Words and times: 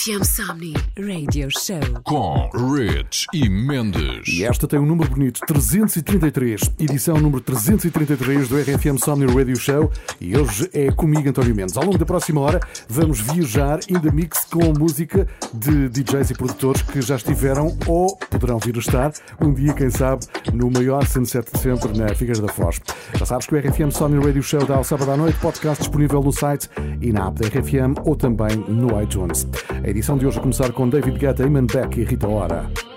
RFM 0.00 0.24
Somni 0.24 0.72
Radio 0.98 1.48
Show 1.50 2.00
com 2.04 2.48
Rich 2.74 3.26
e 3.34 3.50
Mendes. 3.50 4.28
E 4.28 4.44
esta 4.44 4.66
tem 4.66 4.78
um 4.78 4.86
número 4.86 5.10
bonito, 5.10 5.40
333, 5.46 6.72
edição 6.78 7.18
número 7.18 7.42
333 7.42 8.48
do 8.48 8.56
RFM 8.56 8.98
Somni 8.98 9.26
Radio 9.26 9.56
Show. 9.56 9.92
E 10.18 10.34
hoje 10.38 10.70
é 10.72 10.90
comigo, 10.90 11.28
António 11.28 11.54
Mendes. 11.54 11.76
Ao 11.76 11.84
longo 11.84 11.98
da 11.98 12.06
próxima 12.06 12.40
hora, 12.40 12.60
vamos 12.88 13.20
viajar 13.20 13.80
in 13.90 14.00
the 14.00 14.10
mix 14.10 14.46
com 14.46 14.70
a 14.70 14.72
música 14.72 15.28
de 15.52 15.90
DJs 15.90 16.30
e 16.30 16.34
produtores 16.34 16.80
que 16.80 17.02
já 17.02 17.16
estiveram 17.16 17.76
ou 17.86 18.16
poderão 18.16 18.58
vir 18.58 18.76
a 18.76 18.78
estar 18.78 19.12
um 19.38 19.52
dia, 19.52 19.74
quem 19.74 19.90
sabe, 19.90 20.24
no 20.54 20.70
maior 20.70 21.06
sunset 21.06 21.52
de 21.52 21.58
sempre 21.58 21.98
na 21.98 22.14
Figueira 22.14 22.40
da 22.40 22.48
Foz. 22.48 22.80
Já 23.16 23.26
sabes 23.26 23.46
que 23.46 23.54
o 23.54 23.58
RFM 23.58 23.90
Somni 23.90 24.18
Radio 24.24 24.42
Show 24.42 24.64
dá 24.64 24.76
ao 24.76 24.84
sábado 24.84 25.10
à 25.10 25.16
noite, 25.16 25.38
podcast 25.40 25.82
disponível 25.82 26.22
no 26.22 26.32
site 26.32 26.70
e 27.02 27.12
na 27.12 27.26
app 27.26 27.38
da 27.38 27.48
RFM 27.48 28.00
ou 28.06 28.16
também 28.16 28.56
no 28.66 28.98
iTunes. 29.02 29.46
A 29.90 29.90
Edição 30.00 30.16
de 30.16 30.26
hoje 30.26 30.38
a 30.38 30.40
começar 30.40 30.72
com 30.72 30.88
David 30.88 31.18
Guetta, 31.18 31.42
Iman 31.42 31.66
Beck 31.66 32.00
e 32.00 32.04
Rita 32.04 32.26
Ora. 32.26 32.89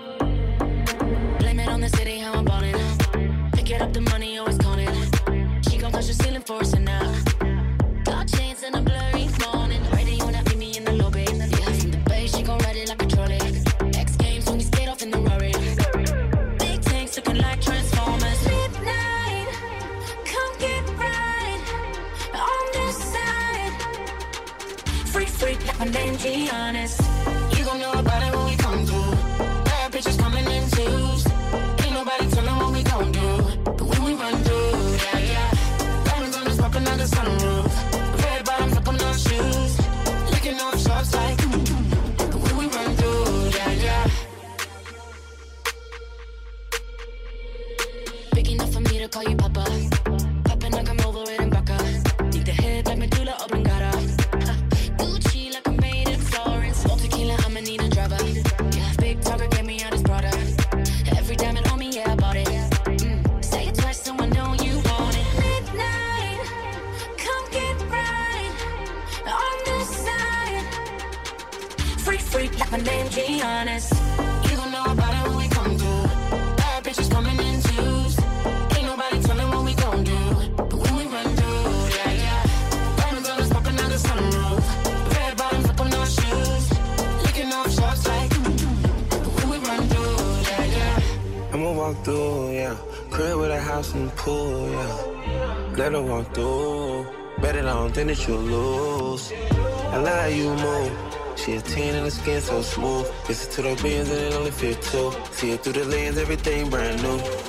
win 98.06 98.16
your 98.16 98.40
you 98.40 98.50
lose. 98.50 99.32
I 99.32 99.96
love 99.98 100.20
how 100.20 100.26
you 100.26 100.50
move. 100.54 100.92
She 101.36 101.54
a 101.54 101.60
10 101.60 101.94
and 101.96 102.06
the 102.06 102.10
skin 102.10 102.40
so 102.40 102.62
smooth. 102.62 103.06
Listen 103.28 103.50
to 103.52 103.62
the 103.62 103.82
bands 103.82 104.10
and 104.10 104.20
it 104.20 104.34
only 104.34 104.50
fit 104.50 104.80
two. 104.82 105.12
See 105.32 105.50
it 105.52 105.62
through 105.62 105.74
the 105.74 105.84
lens, 105.84 106.18
everything 106.18 106.70
brand 106.70 107.02
new. 107.02 107.43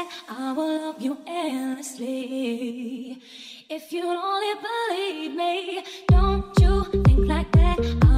say 0.00 0.08
I 0.28 0.52
will 0.52 0.78
love 0.78 1.00
you 1.00 1.18
endlessly. 1.26 3.18
If 3.68 3.92
you 3.92 4.04
only 4.04 4.54
believe 4.68 5.34
me, 5.36 5.84
don't 6.08 6.58
you 6.60 6.84
think 7.04 7.26
like 7.26 7.50
that? 7.52 8.09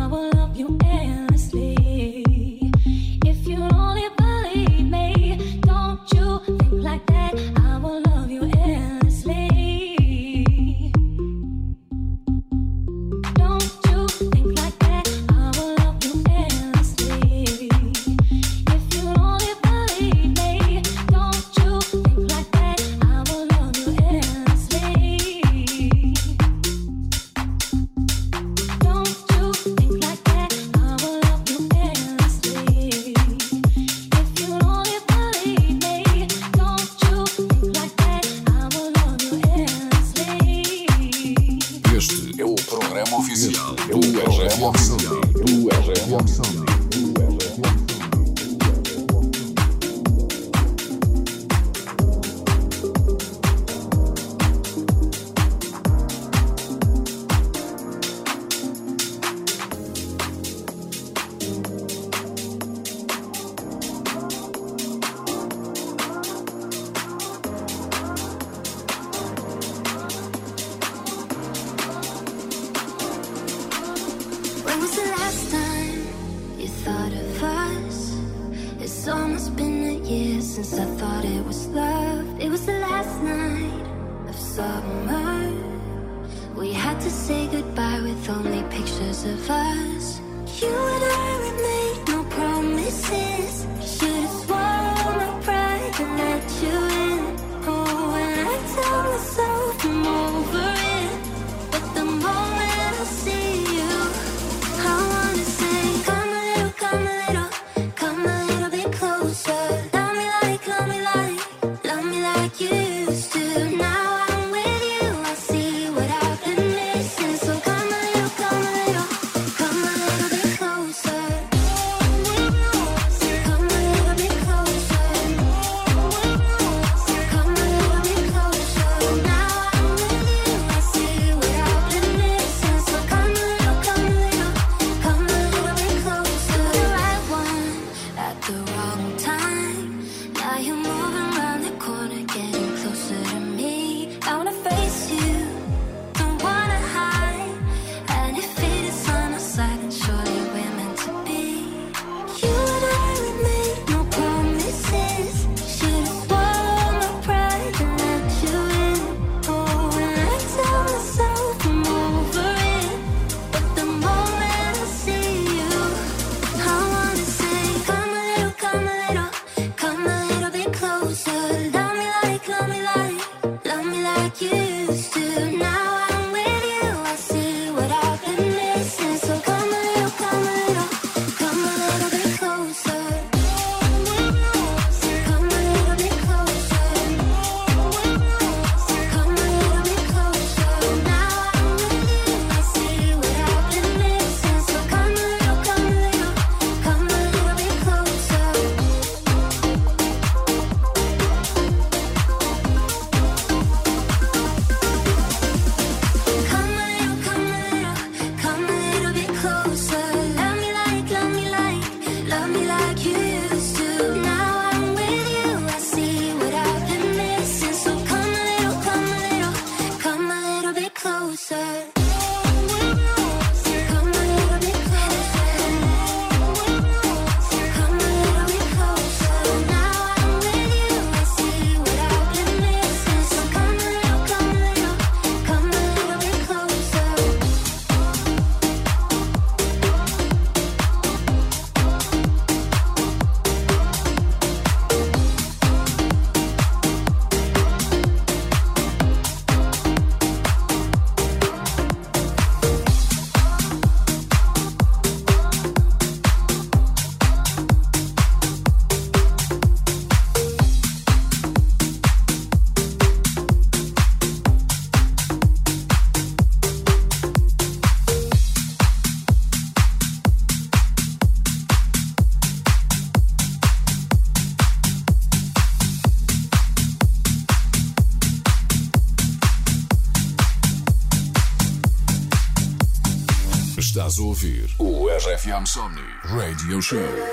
Insomni 285.52 286.02
Radio 286.30 286.80
Show. 286.80 287.31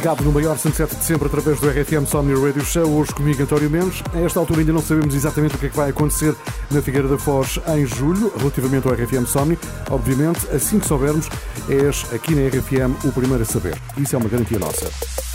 Cabo 0.00 0.22
no 0.22 0.32
maior 0.32 0.56
107 0.56 0.96
de 0.96 1.04
sempre 1.04 1.26
através 1.26 1.58
do 1.60 1.68
RFM 1.68 2.06
Somni 2.06 2.34
Radio 2.34 2.64
Show. 2.64 2.88
Hoje 2.88 3.12
comigo 3.12 3.42
António 3.42 3.70
Mendes. 3.70 4.02
A 4.14 4.20
esta 4.20 4.38
altura 4.38 4.60
ainda 4.60 4.72
não 4.72 4.80
sabemos 4.80 5.14
exatamente 5.14 5.56
o 5.56 5.58
que 5.58 5.66
é 5.66 5.68
que 5.68 5.76
vai 5.76 5.90
acontecer 5.90 6.34
na 6.70 6.80
Figueira 6.80 7.08
da 7.08 7.18
Foz 7.18 7.58
em 7.68 7.84
julho, 7.84 8.32
relativamente 8.36 8.86
ao 8.86 8.94
RFM 8.94 9.26
Somni. 9.26 9.58
Obviamente, 9.90 10.46
assim 10.54 10.78
que 10.78 10.86
soubermos, 10.86 11.28
és 11.68 12.06
aqui 12.12 12.34
na 12.34 12.48
RFM 12.48 13.04
o 13.04 13.12
primeiro 13.12 13.42
a 13.42 13.46
saber. 13.46 13.76
Isso 13.96 14.14
é 14.14 14.18
uma 14.18 14.28
garantia 14.28 14.58
nossa. 14.58 15.27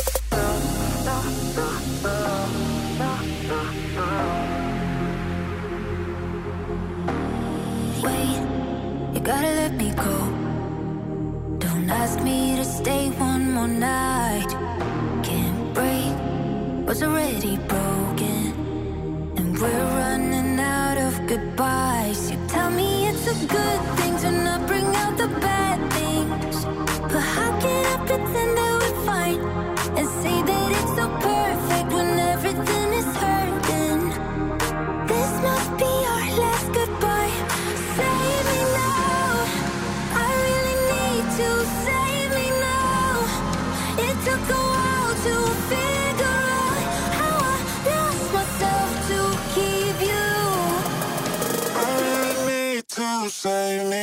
Say. 53.44 53.84
me. 53.84 54.03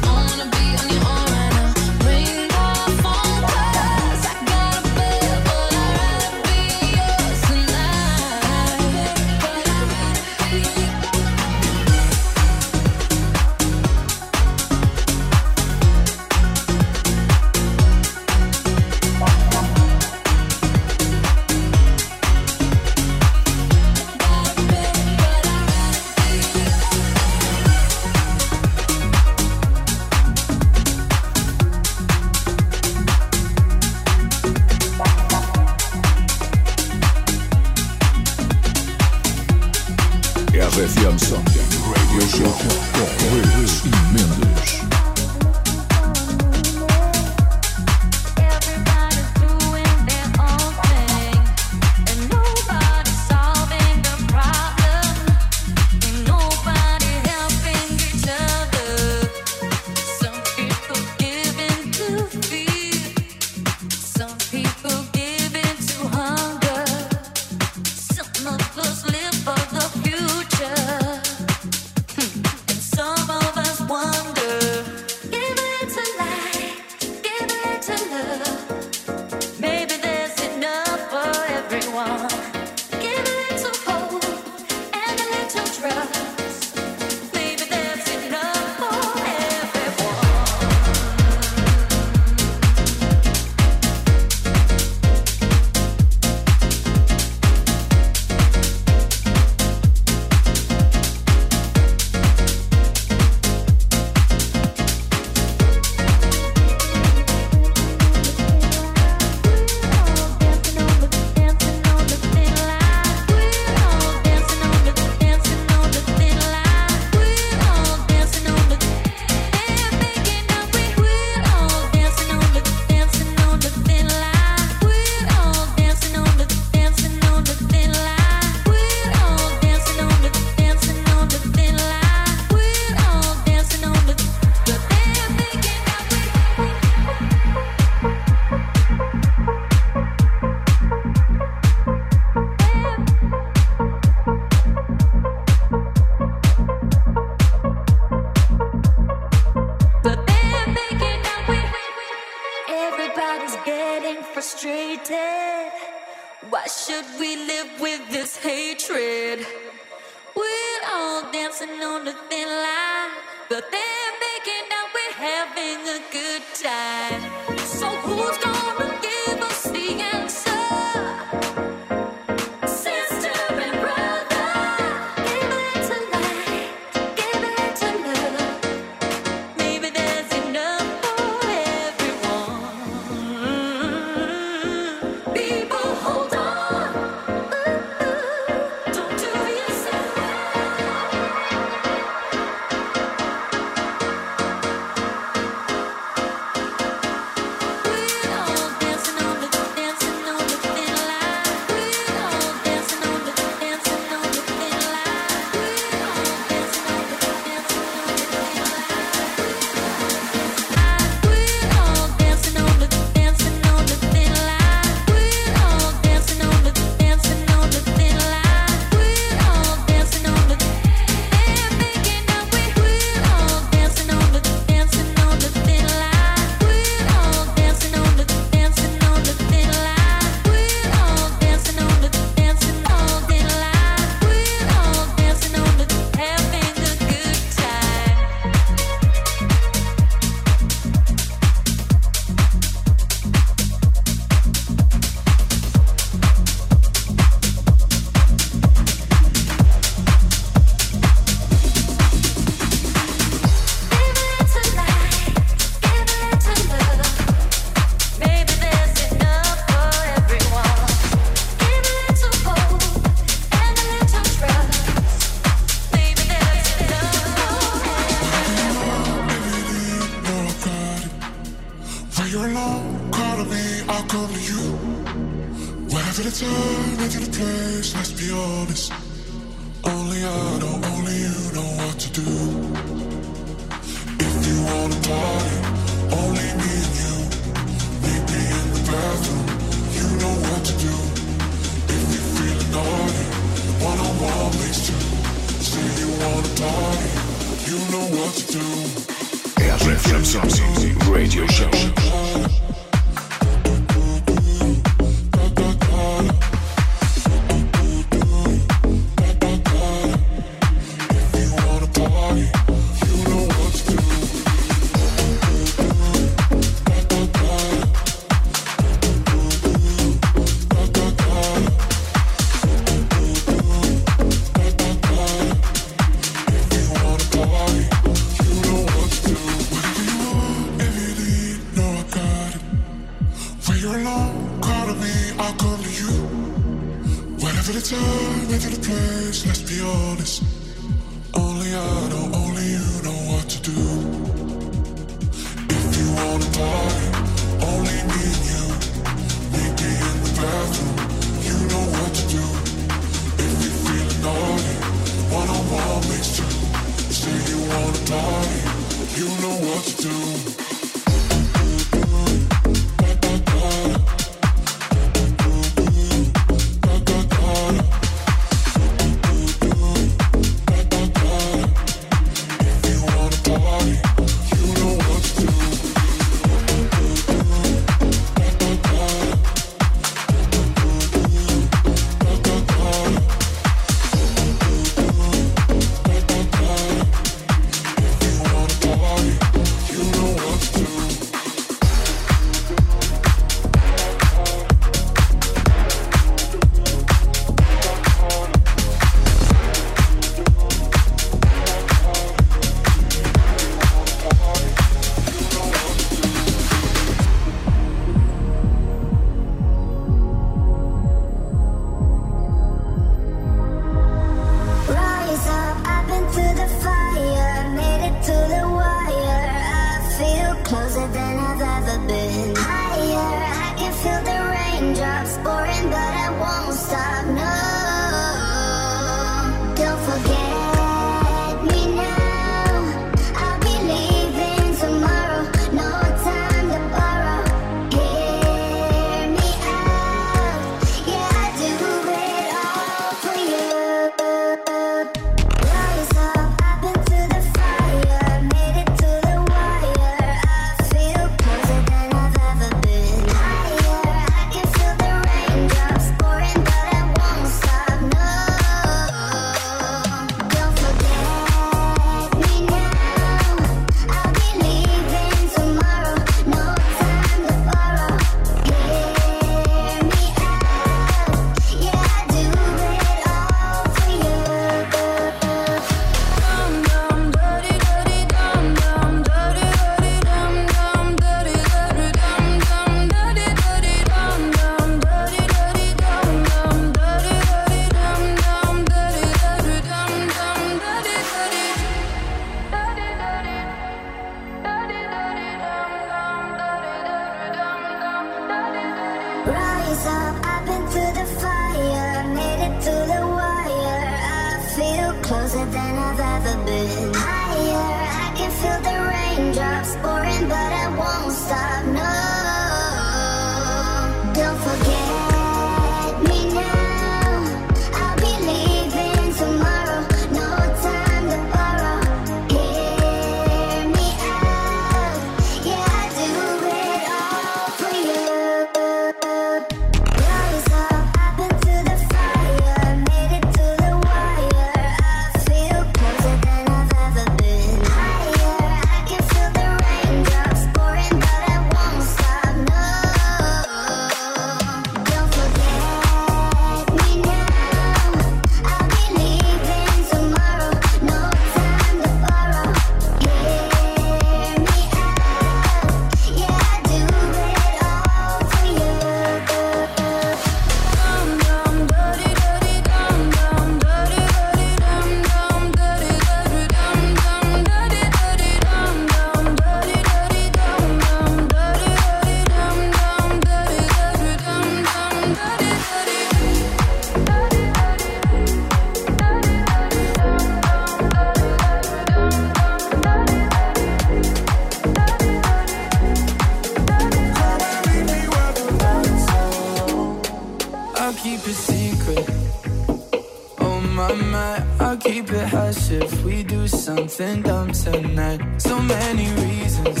Hush 595.60 595.90
if 595.90 596.24
we 596.24 596.42
do 596.42 596.66
something 596.66 597.42
dumb 597.42 597.70
tonight. 597.72 598.40
So 598.68 598.74
many 598.96 599.26
reasons. 599.44 600.00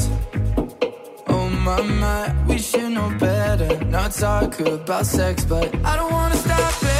Oh 1.34 1.48
my 1.66 1.80
my, 2.02 2.22
we 2.48 2.58
should 2.58 2.92
know 2.96 3.10
better. 3.18 3.70
Not 3.96 4.10
talk 4.12 4.60
about 4.60 5.06
sex, 5.06 5.44
but 5.44 5.68
I 5.90 5.92
don't 5.98 6.12
wanna 6.18 6.38
stop 6.44 6.82
it. 6.94 6.99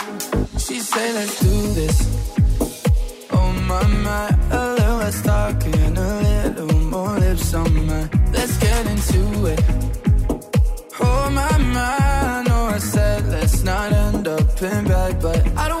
She 0.71 0.79
say 0.79 1.13
let's 1.13 1.37
do 1.41 1.73
this. 1.73 1.97
Oh 3.29 3.51
my 3.67 3.85
my, 4.07 4.27
a 4.51 4.73
little 4.75 4.97
less 5.03 5.21
talking, 5.21 5.97
a 5.97 6.21
little 6.21 6.73
more 6.93 7.19
lips 7.19 7.53
on 7.53 7.85
my. 7.87 8.09
Let's 8.31 8.55
get 8.57 8.85
into 8.87 9.47
it. 9.47 9.61
Oh 10.97 11.29
my 11.29 11.57
my, 11.57 11.97
I 12.37 12.43
know 12.47 12.63
I 12.67 12.77
said 12.77 13.27
let's 13.27 13.63
not 13.63 13.91
end 13.91 14.29
up 14.29 14.61
in 14.61 14.85
bed, 14.85 15.21
but 15.21 15.45
I 15.57 15.67
don't 15.67 15.80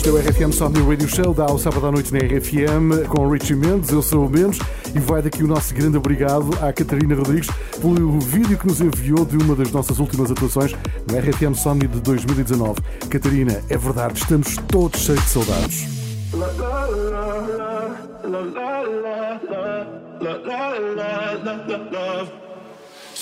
Este 0.00 0.08
é 0.08 0.12
o 0.12 0.16
RFM 0.16 0.50
Somni 0.50 0.80
Radio 0.80 1.06
Show, 1.06 1.34
dá 1.34 1.44
ao 1.44 1.58
sábado 1.58 1.86
à 1.86 1.92
noite 1.92 2.10
na 2.10 2.20
RFM 2.20 3.06
com 3.06 3.26
o 3.26 3.30
Richie 3.30 3.54
Mendes, 3.54 3.90
eu 3.90 4.00
sou 4.00 4.24
o 4.24 4.30
Mendes 4.30 4.58
e 4.94 4.98
vai 4.98 5.20
daqui 5.20 5.44
o 5.44 5.46
nosso 5.46 5.74
grande 5.74 5.98
obrigado 5.98 6.48
à 6.62 6.72
Catarina 6.72 7.14
Rodrigues 7.14 7.50
pelo 7.82 8.18
vídeo 8.18 8.56
que 8.56 8.66
nos 8.66 8.80
enviou 8.80 9.26
de 9.26 9.36
uma 9.36 9.54
das 9.54 9.70
nossas 9.70 9.98
últimas 9.98 10.30
atuações 10.30 10.72
no 11.06 11.18
RFM 11.18 11.54
Somni 11.54 11.86
de 11.86 12.00
2019. 12.00 12.80
Catarina, 13.10 13.62
é 13.68 13.76
verdade, 13.76 14.18
estamos 14.18 14.56
todos 14.68 15.00
cheios 15.00 15.22
de 15.22 15.28
saudades. 15.28 15.86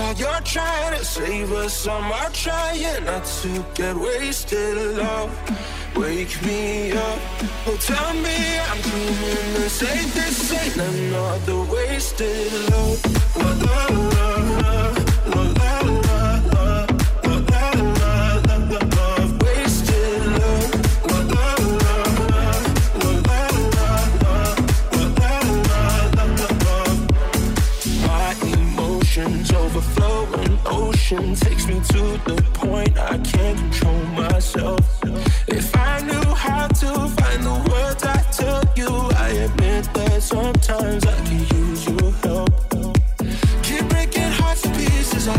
While 0.00 0.14
you're 0.14 0.40
trying 0.44 0.98
to 0.98 1.04
save 1.04 1.52
us, 1.52 1.86
I'm 1.86 2.32
trying 2.32 3.04
not 3.04 3.24
to 3.42 3.64
get 3.74 3.94
wasted. 3.94 4.96
Love, 4.96 5.30
wake 5.94 6.42
me 6.42 6.92
up. 6.92 7.18
Oh, 7.66 7.76
tell 7.78 8.14
me 8.14 8.38
I'm 8.68 8.80
dreaming 8.80 9.54
the 9.60 9.68
same. 9.68 10.08
This 10.16 10.52
ain't 10.52 10.76
another 10.76 11.60
wasted 11.70 12.52
love. 12.70 12.98
La 13.36 13.50
la 13.66 14.88
la 14.88 14.99
emotions 29.20 29.52
overflowing 29.52 30.58
ocean 30.66 31.34
takes 31.34 31.66
me 31.66 31.74
to 31.74 32.02
the 32.24 32.42
point 32.54 32.96
I 32.98 33.18
can't 33.18 33.58
control 33.58 34.02
myself. 34.22 35.00
If 35.48 35.76
I 35.76 36.00
knew 36.02 36.34
how 36.34 36.66
to 36.68 36.86
find 36.86 37.42
the 37.42 37.70
words 37.70 38.02
I 38.04 38.20
tell 38.32 38.62
you, 38.76 38.88
I 39.16 39.28
admit 39.46 39.92
that 39.94 40.22
sometimes 40.22 41.06
I 41.06 41.16
can 41.24 41.58
use 41.58 41.86
your 41.86 42.10
help. 42.24 42.52
Keep 43.62 43.88
breaking 43.88 44.32
hearts 44.38 44.62
to 44.62 44.70
pieces. 44.70 45.28
I 45.28 45.38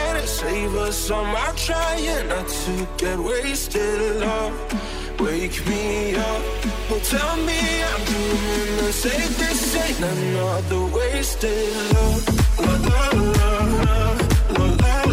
you're 0.00 0.20
to 0.20 0.26
save 0.26 0.74
us, 0.76 1.10
I'm 1.10 1.56
trying 1.56 2.28
not 2.28 2.48
to 2.48 2.86
get 2.96 3.18
wasted. 3.18 4.20
Love, 4.20 4.54
wake 5.20 5.66
me 5.66 6.14
up. 6.16 6.42
Oh, 6.90 7.00
tell 7.02 7.36
me 7.48 7.60
I'm 7.90 8.04
doing 8.04 8.76
the 8.80 8.92
same. 8.92 9.32
This 9.40 9.76
ain't 9.76 10.00
another 10.00 10.84
wasted 10.96 11.72
love. 11.94 12.22
La 12.58 12.74
la 12.88 13.02
la 13.12 13.52
la. 13.84 14.02
La 14.58 15.06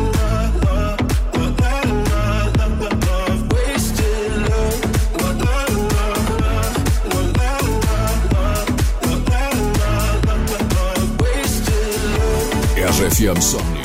la 13.53 13.78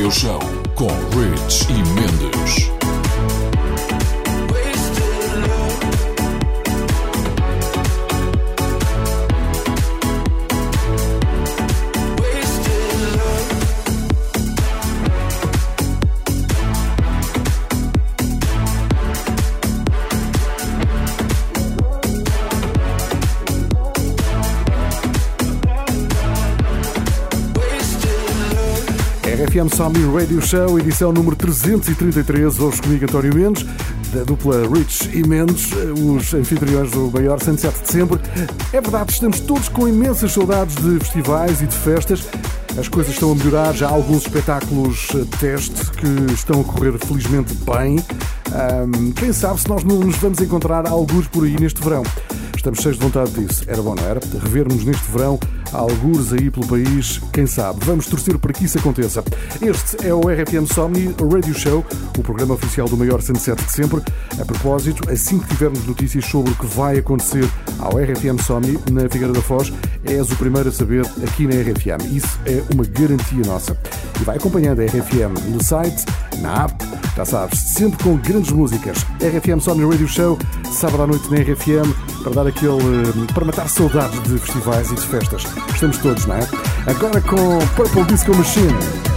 Radio 0.00 0.10
Show 0.10 0.40
com 0.76 0.88
Rich 1.14 1.66
e 1.68 1.82
Mendes. 1.92 2.69
RFM 29.50 29.74
Somni 29.74 30.04
Radio 30.14 30.40
Show, 30.40 30.78
edição 30.78 31.10
número 31.10 31.34
333, 31.34 32.60
hoje 32.60 32.80
comigo 32.80 33.04
António 33.04 33.34
Mendes. 33.34 33.66
da 34.12 34.22
dupla 34.22 34.62
Rich 34.68 35.10
e 35.12 35.26
Mendes, 35.26 35.70
os 35.72 36.32
anfitriões 36.32 36.92
do 36.92 37.10
maior 37.10 37.42
Sunset 37.42 37.76
de 37.82 37.90
sempre. 37.90 38.20
É 38.72 38.80
verdade, 38.80 39.10
estamos 39.10 39.40
todos 39.40 39.68
com 39.68 39.88
imensas 39.88 40.30
saudades 40.30 40.76
de 40.76 41.00
festivais 41.00 41.60
e 41.62 41.66
de 41.66 41.74
festas. 41.74 42.28
As 42.78 42.86
coisas 42.86 43.12
estão 43.12 43.32
a 43.32 43.34
melhorar, 43.34 43.74
já 43.74 43.88
há 43.88 43.90
alguns 43.90 44.22
espetáculos 44.22 45.08
teste 45.40 45.90
que 45.90 46.32
estão 46.32 46.60
a 46.60 46.64
correr 46.64 46.96
felizmente 47.04 47.52
bem. 47.54 47.98
Ahm, 48.52 49.10
quem 49.16 49.32
sabe 49.32 49.60
se 49.60 49.68
nós 49.68 49.82
não 49.82 49.98
nos 49.98 50.16
vamos 50.16 50.40
encontrar 50.40 50.86
alguns 50.86 51.26
por 51.26 51.44
aí 51.44 51.58
neste 51.58 51.82
verão. 51.82 52.04
Estamos 52.54 52.78
cheios 52.80 52.98
de 52.98 53.02
vontade 53.02 53.32
disso. 53.32 53.64
Era 53.66 53.82
bom, 53.82 53.96
não 53.96 54.04
era? 54.04 54.20
Revermos 54.44 54.84
neste 54.84 55.10
verão 55.10 55.40
algures 55.72 56.32
aí 56.32 56.50
pelo 56.50 56.66
país, 56.66 57.20
quem 57.32 57.46
sabe. 57.46 57.84
Vamos 57.84 58.06
torcer 58.06 58.38
para 58.38 58.52
que 58.52 58.64
isso 58.64 58.78
aconteça. 58.78 59.22
Este 59.60 60.06
é 60.06 60.12
o 60.14 60.20
RFM 60.20 60.66
Somni 60.72 61.14
Radio 61.32 61.54
Show, 61.54 61.84
o 62.18 62.22
programa 62.22 62.54
oficial 62.54 62.88
do 62.88 62.96
maior 62.96 63.20
Sunset 63.22 63.62
de 63.62 63.72
sempre. 63.72 64.02
A 64.40 64.44
propósito, 64.44 65.10
assim 65.10 65.38
que 65.38 65.48
tivermos 65.48 65.84
notícias 65.86 66.24
sobre 66.26 66.52
o 66.52 66.54
que 66.54 66.66
vai 66.66 66.98
acontecer 66.98 67.48
ao 67.78 67.98
RFM 67.98 68.40
Somni 68.44 68.78
na 68.90 69.08
Figueira 69.08 69.32
da 69.32 69.42
Foz, 69.42 69.72
és 70.04 70.30
o 70.30 70.36
primeiro 70.36 70.68
a 70.68 70.72
saber 70.72 71.06
aqui 71.26 71.46
na 71.46 71.54
RFM. 71.54 72.04
Isso 72.12 72.38
é 72.46 72.62
uma 72.74 72.84
garantia 72.84 73.42
nossa. 73.46 73.76
E 74.20 74.24
vai 74.24 74.36
acompanhando 74.36 74.80
a 74.80 74.84
RFM 74.84 75.48
no 75.48 75.62
site, 75.62 76.04
na 76.40 76.64
app, 76.64 76.74
já 77.16 77.24
sabes, 77.24 77.58
sempre 77.58 78.02
com 78.02 78.16
grandes 78.16 78.50
músicas. 78.50 78.98
RFM 79.20 79.60
Somni 79.60 79.84
Radio 79.84 80.08
Show, 80.08 80.38
sábado 80.72 81.02
à 81.02 81.06
noite 81.06 81.30
na 81.30 81.38
RFM, 81.38 82.22
para 82.22 82.32
dar 82.32 82.46
aquele. 82.46 82.70
eh, 82.70 83.32
para 83.34 83.44
matar 83.44 83.68
saudades 83.68 84.22
de 84.22 84.38
festivais 84.38 84.90
e 84.90 84.94
de 84.94 85.06
festas. 85.06 85.44
Estamos 85.74 85.98
todos, 85.98 86.26
não 86.26 86.36
é? 86.36 86.40
Agora 86.86 87.20
com 87.20 87.58
Purple 87.76 88.04
Disco 88.04 88.34
Machine. 88.36 89.09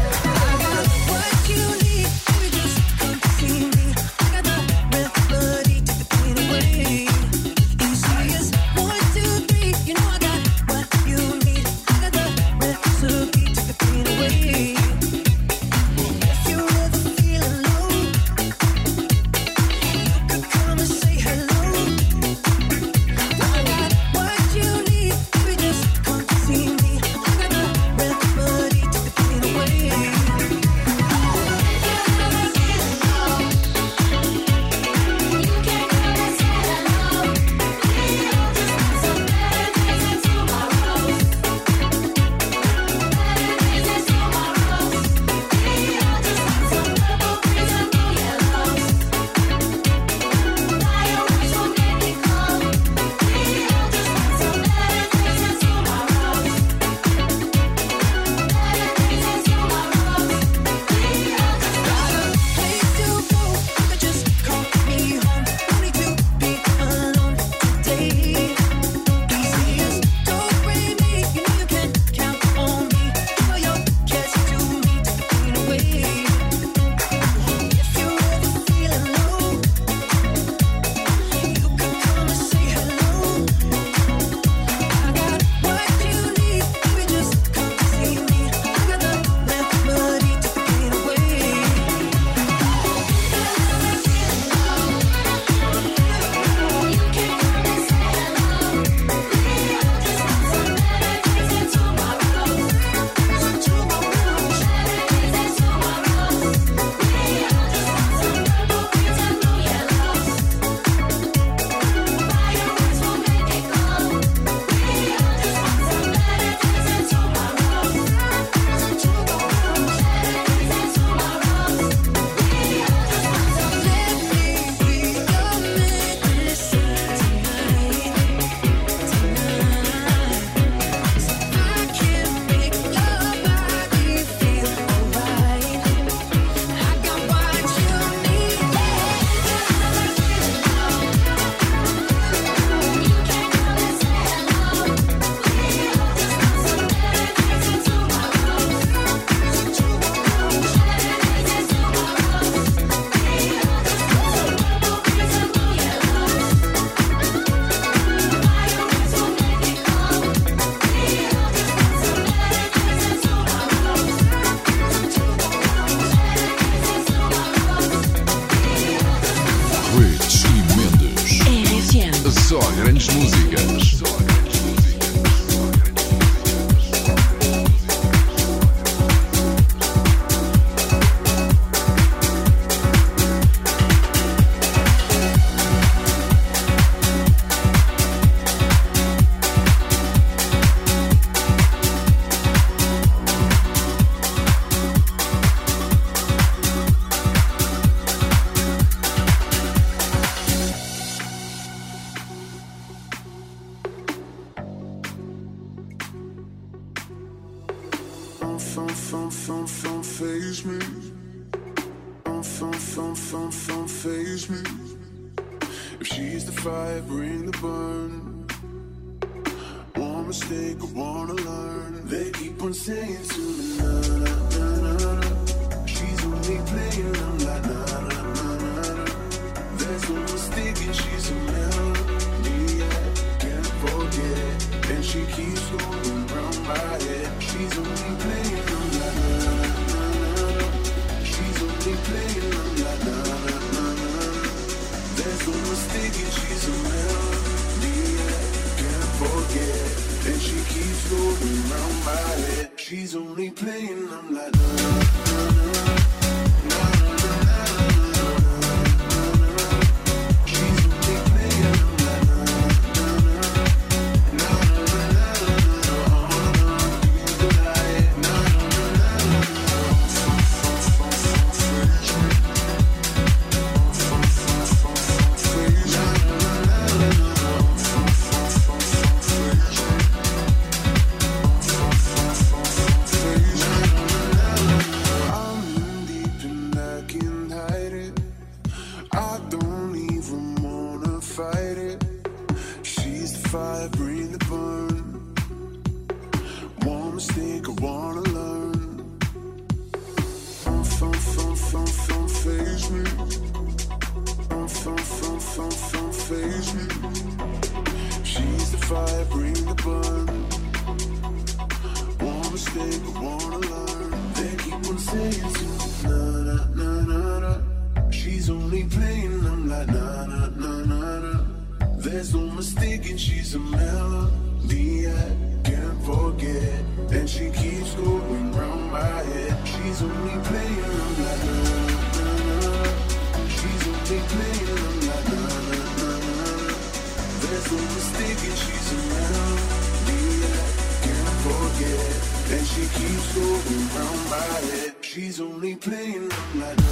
as 337.65 337.71
a 337.71 337.75
mistake 337.75 338.41
and 338.49 338.57
she's 338.57 338.93
around 338.93 339.59
me. 340.07 340.19
I 340.43 340.63
can't 341.03 341.37
forget. 341.45 342.11
And 342.51 342.65
she 342.67 342.83
keeps 342.97 343.27
going 343.35 343.83
round 343.95 344.29
my 344.29 344.37
head. 344.69 344.95
She's 345.01 345.39
only 345.39 345.75
playing 345.75 346.29
around 346.29 346.55
like, 346.55 346.77
nah, 346.77 346.87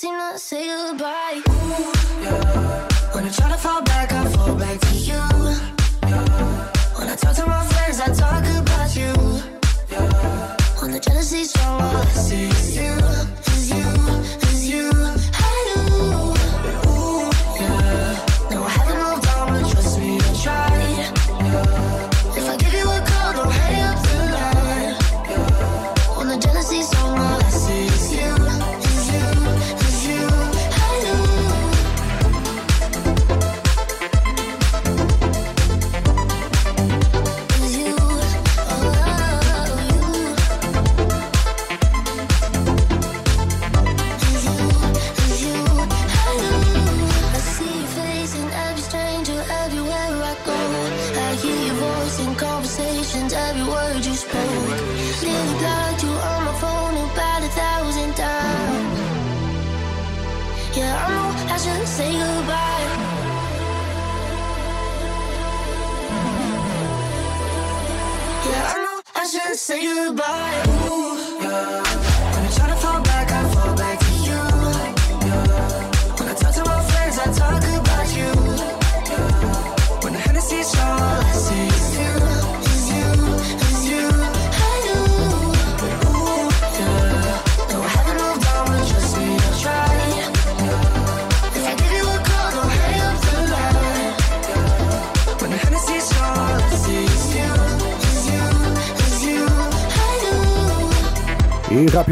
Seem 0.00 0.18
to 0.18 0.38
say 0.38 0.66
goodbye. 0.66 1.42
Ooh, 1.46 1.92
yeah. 2.22 2.88
When 3.12 3.24
I 3.26 3.30
try 3.30 3.48
to 3.50 3.58
fall 3.58 3.82
back, 3.82 4.10
I 4.10 4.24
fall 4.30 4.54
back 4.54 4.80
to 4.80 4.94
you. 4.94 5.22
Yeah. 6.12 6.72
When 6.96 7.06
I 7.06 7.16
talk 7.16 7.34
to 7.36 7.44
my 7.46 7.62
friends, 7.72 8.00
I 8.00 8.08
talk 8.24 8.44
about 8.60 8.96
you. 8.96 9.12
Yeah. 9.92 10.56
When 10.80 10.92
the 10.92 11.00
jealousy's 11.00 11.50
strong, 11.50 11.82
all 11.82 11.96
I 11.98 12.04
see 12.26 12.44
is 12.48 12.76
you, 12.76 12.96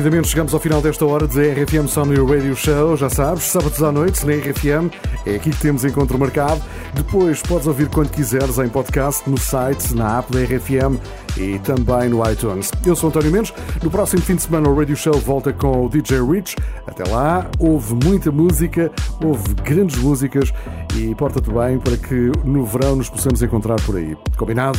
rapidamente 0.08 0.28
chegamos 0.28 0.54
ao 0.54 0.60
final 0.60 0.80
desta 0.80 1.04
hora 1.04 1.28
de 1.28 1.50
RFM 1.50 1.86
Somni 1.86 2.16
Radio 2.16 2.56
Show. 2.56 2.96
Já 2.96 3.10
sabes, 3.10 3.44
sábados 3.44 3.82
à 3.82 3.92
noite 3.92 4.24
na 4.24 4.32
RFM. 4.32 4.90
É 5.26 5.34
aqui 5.34 5.50
que 5.50 5.60
temos 5.60 5.84
encontro 5.84 6.18
marcado. 6.18 6.62
Depois 6.94 7.42
podes 7.42 7.66
ouvir 7.66 7.90
quando 7.90 8.10
quiseres 8.10 8.58
em 8.58 8.70
podcast, 8.70 9.28
no 9.28 9.36
site, 9.36 9.94
na 9.94 10.20
app 10.20 10.32
da 10.32 10.40
RFM 10.40 10.96
e 11.36 11.58
também 11.58 12.08
no 12.08 12.26
iTunes. 12.30 12.70
Eu 12.86 12.96
sou 12.96 13.10
António 13.10 13.30
Mendes. 13.30 13.52
No 13.82 13.90
próximo 13.90 14.22
fim 14.22 14.36
de 14.36 14.42
semana 14.42 14.70
o 14.70 14.78
Radio 14.78 14.96
Show 14.96 15.12
volta 15.12 15.52
com 15.52 15.84
o 15.84 15.90
DJ 15.90 16.22
Rich. 16.22 16.56
Até 16.86 17.04
lá, 17.10 17.46
houve 17.58 17.94
muita 18.02 18.32
música, 18.32 18.90
houve 19.22 19.52
grandes 19.62 19.98
músicas 19.98 20.54
e 20.96 21.14
porta-te 21.16 21.50
bem 21.50 21.78
para 21.78 21.98
que 21.98 22.32
no 22.44 22.64
verão 22.64 22.96
nos 22.96 23.10
possamos 23.10 23.42
encontrar 23.42 23.78
por 23.82 23.96
aí. 23.96 24.16
Combinado? 24.38 24.78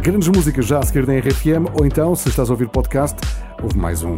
Grandes 0.00 0.28
músicas 0.28 0.64
já 0.64 0.78
a 0.78 0.82
seguir 0.82 1.06
na 1.06 1.18
RFM 1.18 1.68
ou 1.78 1.84
então, 1.84 2.16
se 2.16 2.30
estás 2.30 2.48
a 2.48 2.52
ouvir 2.52 2.68
podcast, 2.70 3.18
houve 3.62 3.76
mais 3.76 4.02
um. 4.02 4.16